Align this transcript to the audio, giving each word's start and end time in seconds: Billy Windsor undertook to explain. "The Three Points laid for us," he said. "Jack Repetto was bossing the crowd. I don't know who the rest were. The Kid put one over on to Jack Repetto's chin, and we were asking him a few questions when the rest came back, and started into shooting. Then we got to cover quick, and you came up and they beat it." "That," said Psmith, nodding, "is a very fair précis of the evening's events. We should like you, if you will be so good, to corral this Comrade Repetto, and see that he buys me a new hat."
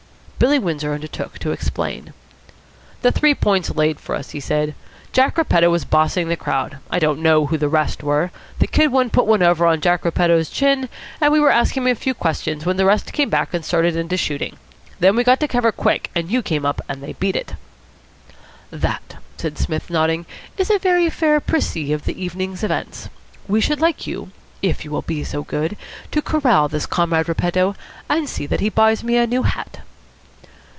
Billy 0.43 0.57
Windsor 0.57 0.91
undertook 0.93 1.37
to 1.37 1.51
explain. 1.51 2.13
"The 3.03 3.11
Three 3.11 3.35
Points 3.35 3.75
laid 3.75 3.99
for 3.99 4.15
us," 4.15 4.31
he 4.31 4.39
said. 4.39 4.73
"Jack 5.11 5.37
Repetto 5.37 5.69
was 5.69 5.85
bossing 5.85 6.29
the 6.29 6.35
crowd. 6.35 6.79
I 6.89 6.97
don't 6.97 7.21
know 7.21 7.45
who 7.45 7.59
the 7.59 7.69
rest 7.69 8.01
were. 8.01 8.31
The 8.57 8.65
Kid 8.65 8.91
put 9.11 9.27
one 9.27 9.43
over 9.43 9.67
on 9.67 9.75
to 9.77 9.81
Jack 9.83 10.03
Repetto's 10.03 10.49
chin, 10.49 10.89
and 11.21 11.31
we 11.31 11.39
were 11.39 11.51
asking 11.51 11.83
him 11.83 11.89
a 11.91 11.95
few 11.95 12.15
questions 12.15 12.65
when 12.65 12.77
the 12.77 12.85
rest 12.85 13.13
came 13.13 13.29
back, 13.29 13.53
and 13.53 13.63
started 13.63 13.95
into 13.95 14.17
shooting. 14.17 14.55
Then 14.99 15.15
we 15.15 15.23
got 15.23 15.39
to 15.41 15.47
cover 15.47 15.71
quick, 15.71 16.09
and 16.15 16.31
you 16.31 16.41
came 16.41 16.65
up 16.65 16.81
and 16.89 17.03
they 17.03 17.13
beat 17.13 17.35
it." 17.35 17.53
"That," 18.71 19.17
said 19.37 19.59
Psmith, 19.59 19.91
nodding, 19.91 20.25
"is 20.57 20.71
a 20.71 20.79
very 20.79 21.07
fair 21.11 21.39
précis 21.39 21.93
of 21.93 22.05
the 22.05 22.19
evening's 22.19 22.63
events. 22.63 23.09
We 23.47 23.61
should 23.61 23.79
like 23.79 24.07
you, 24.07 24.31
if 24.63 24.83
you 24.83 24.89
will 24.89 25.03
be 25.03 25.23
so 25.23 25.43
good, 25.43 25.77
to 26.09 26.19
corral 26.19 26.67
this 26.67 26.87
Comrade 26.87 27.29
Repetto, 27.29 27.75
and 28.09 28.27
see 28.27 28.47
that 28.47 28.59
he 28.59 28.69
buys 28.69 29.03
me 29.03 29.17
a 29.17 29.27
new 29.27 29.43
hat." 29.43 29.81